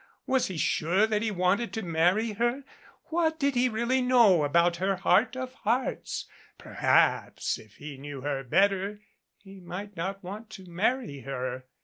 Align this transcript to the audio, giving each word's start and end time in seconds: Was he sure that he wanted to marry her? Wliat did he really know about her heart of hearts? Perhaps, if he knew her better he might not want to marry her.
Was 0.25 0.47
he 0.47 0.57
sure 0.57 1.05
that 1.05 1.21
he 1.21 1.29
wanted 1.29 1.71
to 1.73 1.83
marry 1.83 2.31
her? 2.31 2.63
Wliat 3.11 3.37
did 3.37 3.53
he 3.53 3.69
really 3.69 4.01
know 4.01 4.43
about 4.43 4.77
her 4.77 4.95
heart 4.95 5.37
of 5.37 5.53
hearts? 5.53 6.25
Perhaps, 6.57 7.59
if 7.59 7.75
he 7.75 7.97
knew 7.99 8.21
her 8.21 8.43
better 8.43 9.01
he 9.37 9.59
might 9.59 9.95
not 9.95 10.23
want 10.23 10.49
to 10.49 10.67
marry 10.67 11.19
her. 11.19 11.65